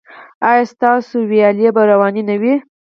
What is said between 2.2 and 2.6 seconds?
نه وي؟